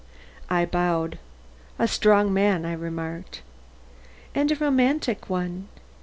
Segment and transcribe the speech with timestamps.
[0.49, 1.19] I bowed.
[1.77, 3.43] "A strong man," I remarked.
[4.33, 5.67] "And a romantic one.